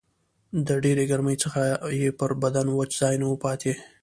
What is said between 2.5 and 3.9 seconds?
وچ ځای نه و پاته